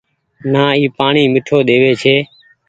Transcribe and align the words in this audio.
نآ 0.51 0.63
اي 0.77 0.83
پآڻيٚ 0.97 1.31
ميٺو 1.33 1.57
ۮيوي 1.67 1.91
ڇي۔ 2.01 2.15